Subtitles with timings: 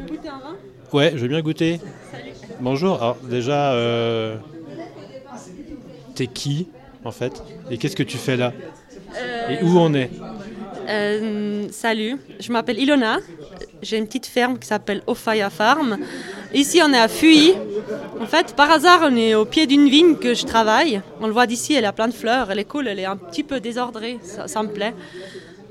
[0.00, 0.56] Tu veux goûter un vin
[0.92, 1.80] Ouais, je veux bien goûter.
[2.60, 2.96] Bonjour.
[3.02, 4.36] Alors déjà, euh,
[6.14, 6.68] t'es qui
[7.04, 7.42] en fait?
[7.70, 8.52] Et qu'est-ce que tu fais là?
[9.50, 10.10] Et où on est?
[10.88, 13.18] Euh, salut, je m'appelle Ilona.
[13.82, 15.98] J'ai une petite ferme qui s'appelle Ofaya Farm.
[16.52, 17.54] Ici, on est à Fuy.
[18.20, 21.00] En fait, par hasard, on est au pied d'une vigne que je travaille.
[21.20, 23.16] On le voit d'ici, elle a plein de fleurs, elle est cool, elle est un
[23.16, 24.94] petit peu désordrée, ça, ça me plaît.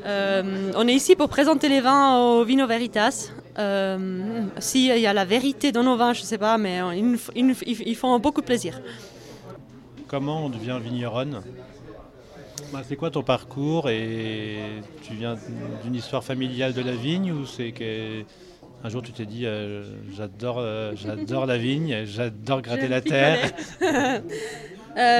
[0.06, 3.32] Euh, on est ici pour présenter les vins au Vino Veritas.
[3.58, 6.80] Euh, S'il y a la vérité dans nos vins, je ne sais pas, mais
[7.36, 8.82] ils, font beaucoup plaisir.
[10.08, 11.42] Comment on devient vigneronne?
[12.72, 13.90] Bah, C'est quoi ton parcours?
[13.90, 14.60] Et
[15.02, 15.38] tu viens
[15.84, 18.24] d'une histoire familiale de la vigne ou c'est que
[18.84, 19.84] un jour tu t'es dit euh,
[20.16, 23.52] j'adore euh, j'adore la vigne, j'adore gratter la terre?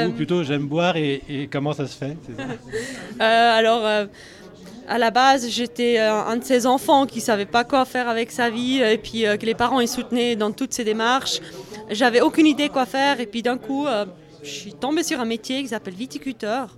[0.08, 2.18] Ou plutôt j'aime boire et, et comment ça se fait?
[2.26, 2.44] Ça?
[3.22, 4.08] Euh, alors,
[4.90, 8.10] à la base, j'étais euh, un de ces enfants qui ne savait pas quoi faire
[8.10, 11.40] avec sa vie et puis euh, que les parents ils soutenaient dans toutes ces démarches.
[11.90, 14.06] J'avais aucune idée quoi faire et puis d'un coup, euh,
[14.44, 16.76] je suis tombée sur un métier qui s'appelle viticulteur.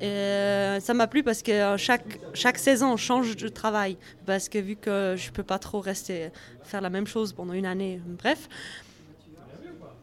[0.00, 3.96] Et, euh, ça m'a plu parce que euh, chaque, chaque saison on change de travail.
[4.26, 6.30] Parce que vu que je ne peux pas trop rester
[6.64, 8.48] faire la même chose pendant une année, bref.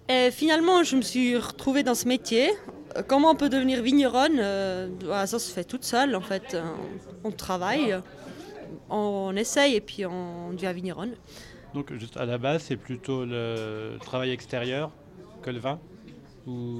[0.07, 2.49] Et finalement, je me suis retrouvée dans ce métier.
[3.07, 6.53] Comment on peut devenir vigneronne Euh, bah, Ça se fait toute seule, en fait.
[6.53, 6.63] Euh,
[7.23, 7.95] On travaille,
[8.89, 11.13] on essaye et puis on devient vigneronne.
[11.73, 14.89] Donc juste à la base c'est plutôt le travail extérieur
[15.43, 15.79] que le vin
[16.47, 16.79] ou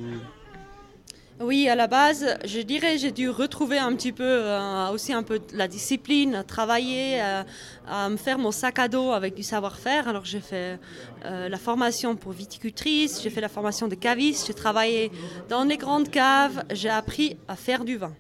[1.42, 5.24] Oui, à la base, je dirais j'ai dû retrouver un petit peu euh, aussi un
[5.24, 7.44] peu la discipline, travailler, euh,
[7.88, 10.10] à me faire mon sac à dos avec du savoir-faire.
[10.10, 10.78] Alors j'ai fait
[11.24, 15.14] euh, la formation pour viticultrice, j'ai fait la formation de caviste, j'ai travaillé
[15.48, 18.14] dans les grandes caves, j'ai appris à faire du vin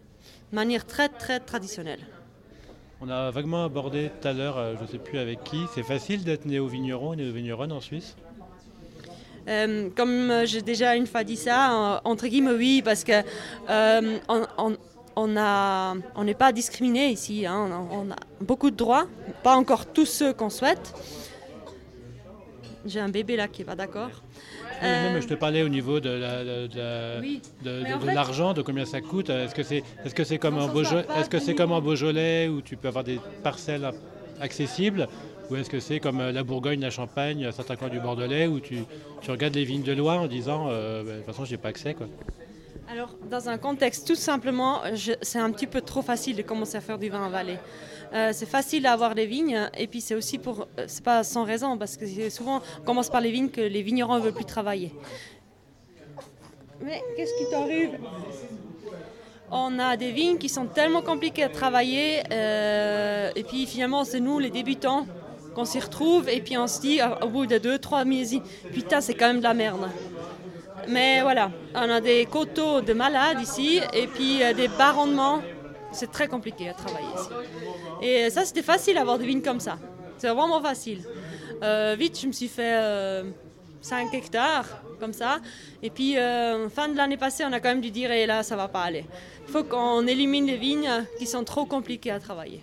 [0.51, 1.99] de manière très très traditionnelle.
[3.01, 6.23] On a vaguement abordé tout à l'heure, je ne sais plus avec qui, c'est facile
[6.23, 8.15] d'être néo-vigneron et néo-vigneronne en Suisse?
[9.47, 13.23] Euh, comme euh, j'ai déjà une fois dit ça, entre guillemets, oui, parce que
[13.69, 14.77] euh, on, on-
[15.15, 17.45] on a- on n'est pas discriminé ici.
[17.45, 19.05] hein, on, on a beaucoup de droits,
[19.43, 20.93] pas encore tous ceux qu'on souhaite.
[22.85, 24.09] J'ai un bébé là qui est pas d'accord.
[24.81, 27.89] Oui, non, mais je te parlais au niveau de la- de- de- Oui, de, Mais
[27.89, 29.29] de- en de fait- l'argent, de combien ça coûte.
[29.29, 31.81] Est-ce que c'est est-ce que c'est comme en Beaujolais, va est-ce que c'est comme en
[31.81, 33.91] Beaujolais où tu peux avoir des parcelles
[34.39, 35.09] accessibles?
[35.49, 38.47] Ou est-ce que c'est comme euh, la Bourgogne, la Champagne, à certains coins du Bordelais
[38.47, 38.83] où tu,
[39.21, 41.69] tu regardes les vignes de loin en disant euh, bah, de toute façon j'ai pas
[41.69, 42.07] accès quoi.
[42.91, 46.75] Alors, dans un contexte tout simplement, je- c'est un petit peu trop facile de commencer
[46.75, 47.57] à faire du vin en vallée.
[48.13, 51.43] Euh, c'est facile d'avoir des vignes et puis c'est aussi pour, euh, c'est pas sans
[51.43, 54.33] raison parce que c'est souvent on commence par les vignes que les vignerons ne veulent
[54.33, 54.91] plus travailler.
[56.81, 57.99] Mais qu'est-ce qui t'arrive?
[59.51, 64.19] On a des vignes qui sont tellement compliquées à travailler euh, et puis finalement c'est
[64.19, 65.05] nous les débutants
[65.55, 69.01] qu'on s'y retrouve et puis on se dit au bout de deux trois millésimes, putain
[69.01, 69.89] c'est quand même de la merde.
[70.87, 75.41] Mais voilà, on a des coteaux de malades ici et puis euh, des bas rendements.
[75.91, 77.29] C'est très compliqué à travailler ici.
[78.01, 79.77] Et ça, c'était facile d'avoir des vignes comme ça.
[80.17, 81.01] C'est vraiment facile.
[81.63, 83.23] Euh, vite, je me suis fait euh,
[83.81, 85.39] 5 hectares comme ça.
[85.81, 88.43] Et puis, euh, fin de l'année passée, on a quand même dû dire, et là,
[88.43, 89.05] ça va pas aller.
[89.47, 92.61] Il faut qu'on élimine les vignes qui sont trop compliquées à travailler.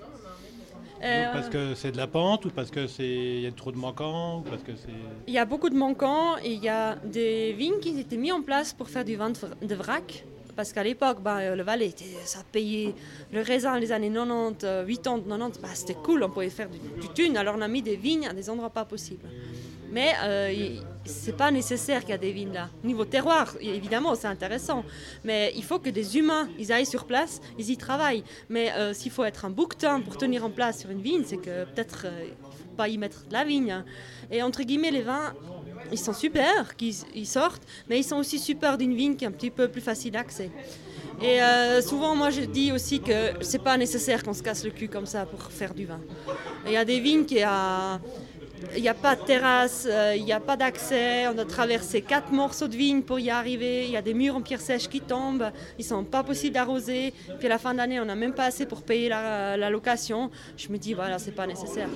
[1.05, 3.71] Euh, parce que c'est de la pente ou parce que c'est il y a trop
[3.71, 4.93] de manquants ou parce que c'est
[5.27, 8.33] Il y a beaucoup de manquants et il y a des vignes qui étaient mises
[8.33, 10.25] en place pour faire du vin de vr- de vrac.
[10.57, 12.95] Parce qu'à l'époque, ben, euh, le Valais, était- ça payait
[13.31, 16.79] le raisin les années 90, euh, 80, 90, ben, c'était cool, on pouvait faire du,
[16.79, 17.37] du thune.
[17.37, 19.27] Alors on a mis des vignes à des endroits pas possibles.
[19.91, 22.69] Mais euh, c'est pas nécessaire qu'il y a des vignes là.
[22.85, 24.85] Niveau terroir, évidemment, c'est intéressant.
[25.25, 28.25] Mais il faut que des humains, ils aillent sur place, ils y travaillent.
[28.49, 31.37] Mais euh, s'il faut être un bouquetin pour tenir en place sur une vigne, c'est
[31.37, 33.71] que peut-être euh, il faut pas y mettre de la vigne.
[33.71, 33.85] hein.
[34.31, 35.33] Et entre guillemets, les vins,
[35.93, 39.29] ils sont super, qu'ils ils sortent, mais ils sont aussi super d'une vigne qui est
[39.29, 40.51] un petit peu plus facile d'accès.
[41.23, 44.71] Et euh, souvent, moi, je dis aussi que c'est pas nécessaire qu'on se casse le
[44.71, 46.01] cul comme ça pour faire du vin.
[46.67, 48.01] Il y a des vignes qui a
[48.77, 51.27] il n'y a pas de terrasse, euh, il n'y a pas d'accès.
[51.29, 53.85] On a traversé quatre morceaux de vigne pour y arriver.
[53.85, 55.51] Il y a des murs en pierre sèche qui tombent.
[55.79, 57.13] Ils sont pas possibles d'arroser.
[57.39, 60.31] Puis à la fin de l'année, on n'a même pas assez pour payer la, location.
[60.57, 61.89] Je me dis, voilà, c'est pas nécessaire.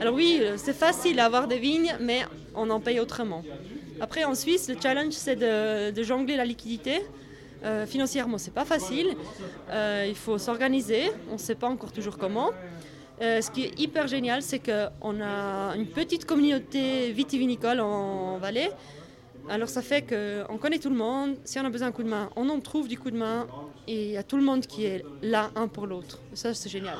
[0.00, 2.22] Alors oui, euh, c'est facile d'avoir des vignes, mais
[2.54, 3.42] on en paye autrement.
[4.00, 7.02] Après, en Suisse, le challenge, c'est de, de jongler la liquidité.
[7.64, 9.16] Euh, financièrement, c'est pas facile.
[9.70, 11.10] Euh, il faut s'organiser.
[11.30, 12.50] On ne sait pas encore toujours comment.
[13.20, 18.70] Euh, ce qui est hyper génial, c'est qu'on a une petite communauté vitivinicole en Valais.
[19.48, 21.36] Alors ça fait qu'on connaît tout le monde.
[21.44, 23.46] Si on a besoin d'un coup de main, on en trouve du coup de main.
[23.86, 26.20] Et il y a tout le monde qui est là, un pour l'autre.
[26.32, 26.96] Ça, c'est génial.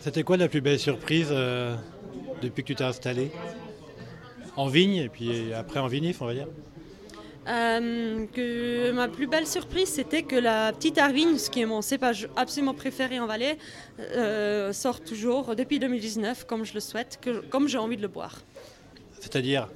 [0.00, 1.74] C'était quoi la plus belle surprise euh,
[2.42, 3.30] depuis que tu t'es installé?
[4.56, 6.48] En vigne et puis après en vinif, on va dire?
[7.48, 11.80] Euh, que ma plus belle surprise, c'était que la petite Arvine, ce qui est mon
[11.80, 13.56] cépage absolument préféré en Valais,
[14.00, 18.08] euh, sort toujours depuis 2019, comme je le souhaite, que, comme j'ai envie de le
[18.08, 18.42] boire.
[19.20, 19.68] C'est-à-dire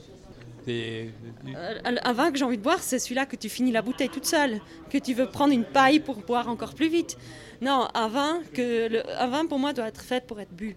[0.67, 1.11] des-
[1.57, 4.11] Euh, un vin que j'ai envie de boire, c'est celui-là que tu finis la bouteille
[4.11, 4.61] toute seule,
[4.91, 7.17] que tu veux prendre une paille pour boire encore plus vite.
[7.63, 10.77] Non, un vin, que le, un vin pour moi doit être fait pour être bu,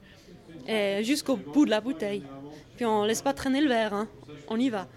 [1.02, 2.24] jusqu'au bout de la bouteille.
[2.78, 4.08] Puis on laisse pas traîner le verre, hein.
[4.48, 4.88] on y va.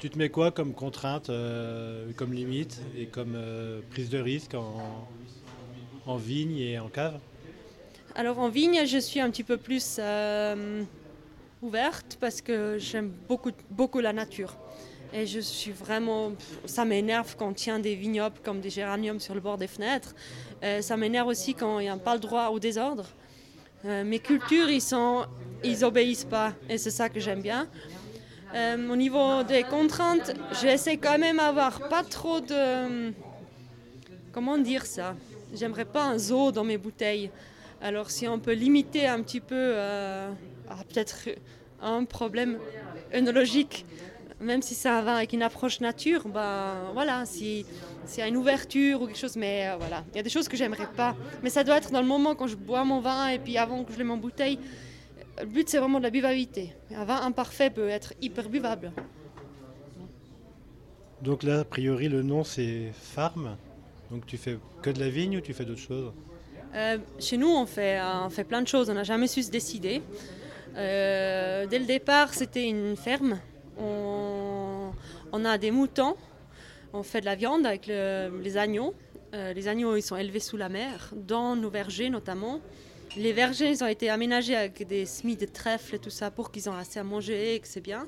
[0.00, 4.54] Tu te mets quoi comme contrainte, euh, comme limite et comme euh, prise de risque
[4.54, 7.20] en, vigne et en cave?
[8.14, 10.82] Alors en vigne, je suis un petit peu plus euh,
[11.60, 14.56] ouverte parce que j'aime beaucoup, beaucoup la nature.
[15.12, 16.32] Et je suis vraiment.
[16.64, 20.14] Ça m'énerve quand on tient des vignobles comme des géraniums sur le bord des fenêtres.
[20.80, 23.06] Ça m'énerve aussi quand il n'y a pas le droit au désordre.
[23.84, 25.26] Mes cultures, ils sont,
[25.64, 26.54] ils obéissent pas.
[26.68, 27.68] Et c'est ça que j'aime bien.
[28.54, 33.12] Euh, au niveau des contraintes, j'essaie quand même d'avoir pas trop de.
[34.32, 35.14] Comment dire ça?
[35.54, 37.30] J'aimerais pas un zoo dans mes bouteilles.
[37.80, 40.30] Alors si on peut limiter un petit peu euh,
[40.68, 41.28] à peut-être
[41.80, 42.58] un problème
[43.14, 43.86] œnologique,
[44.40, 47.64] même si un vin avec une approche nature, ben voilà, si
[48.06, 50.30] s'il y a une ouverture ou quelque chose, mais euh, voilà, il y a des
[50.30, 51.14] choses que j'aimerais pas.
[51.42, 53.84] Mais ça doit être dans le moment quand je bois mon vin et puis avant
[53.84, 54.58] que je le mets en bouteille.
[55.38, 56.74] Le but c'est vraiment de la buvabilité.
[56.94, 58.92] Un vin imparfait peut être hyper buvable.
[61.22, 63.56] Donc là, a priori, le nom c'est Farm.
[64.10, 66.12] Donc tu fais que de la vigne ou tu fais d'autres choses?
[66.74, 68.90] Euh, chez nous, on fait, euh, on fait plein de choses.
[68.90, 70.02] On n'a jamais su se décider.
[70.76, 73.38] Euh, dès le départ, c'était une ferme.
[73.78, 74.90] On,
[75.32, 76.16] on a des moutons.
[76.92, 78.94] On fait de la viande avec le- les agneaux.
[79.34, 82.60] Euh, les agneaux, ils sont élevés sous la mer, dans nos vergers notamment.
[83.16, 86.50] Les vergers, ils ont été aménagés avec des semis de trèfle et tout ça pour
[86.50, 88.06] qu'ils aient assez à manger et que c'est bien.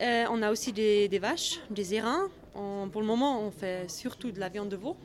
[0.00, 2.28] On a aussi des, vaches, des érins.
[2.54, 4.96] On- pour le moment, on fait surtout de la viande de veau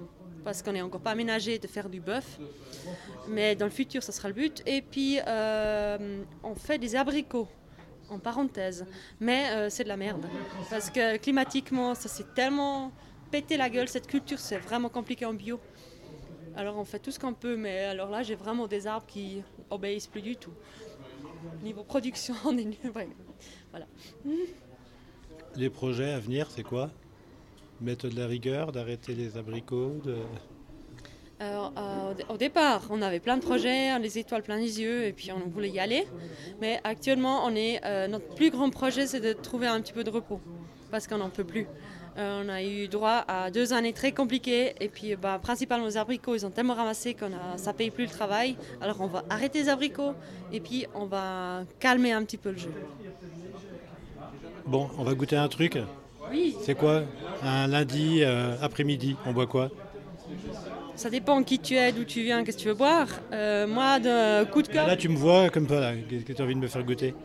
[0.43, 2.39] parce qu'on n'est encore pas aménagé de faire du bœuf.
[3.27, 4.61] Mais dans le futur, ça sera le but.
[4.65, 7.47] Et puis, euh, on fait des abricots,
[8.09, 8.85] en parenthèse.
[9.19, 10.25] Mais euh, c'est de la merde.
[10.69, 12.91] Parce que climatiquement, ça s'est tellement
[13.31, 13.87] pété la gueule.
[13.87, 15.59] Cette culture, c'est vraiment compliqué en bio.
[16.55, 17.55] Alors, on fait tout ce qu'on peut.
[17.55, 20.53] Mais alors là, j'ai vraiment des arbres qui obéissent plus du tout.
[21.63, 22.77] Niveau production, on est nul.
[22.95, 23.07] Ouais.
[23.71, 23.85] Voilà.
[25.55, 26.89] Les projets à venir, c'est quoi?
[27.81, 30.17] Mettre de la rigueur, d'arrêter les abricots de...
[31.41, 31.67] Euh,
[32.11, 35.03] au dé- au départ, on avait plein de projets, on les étoiles plein les yeux,
[35.05, 36.07] et puis on voulait y aller.
[36.61, 40.05] Mais actuellement, on est, euh, notre plus grand projet, c'est de trouver un petit peu
[40.05, 40.39] de repos,
[40.89, 41.67] parce qu'on n'en peut plus.
[42.17, 45.97] Euh, on a eu droit à deux années très compliquées, et puis bah, principalement les
[45.97, 48.55] abricots, ils ont tellement ramassé qu'on a, ça paye plus le travail.
[48.81, 50.13] Alors on va arrêter les abricots,
[50.51, 52.71] et puis on va calmer un petit peu le jeu.
[54.65, 55.79] Bon, on va goûter un truc.
[56.31, 57.01] Oui, C'est quoi?
[57.43, 59.69] Un lundi euh, après-midi, on boit quoi?
[60.95, 63.07] Ça dépend qui tu es, d'où tu viens, qu'est-ce que tu veux boire.
[63.31, 64.87] Euh, moi, de coup de cœur.
[64.87, 65.93] Là, tu me vois comme ça, là.
[66.09, 67.15] Qu'est-ce que tu as envie de me faire goûter?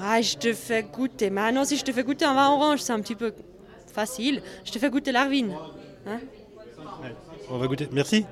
[0.00, 1.30] Ah, je te fais goûter.
[1.30, 3.32] Maintenant, si je te fais goûter un vin orange, c'est un petit peu
[3.96, 4.42] facile.
[4.66, 5.52] Je te fais goûter l'Arvine.
[6.06, 6.20] Hein?
[7.50, 7.88] On va goûter.
[7.92, 8.26] Merci.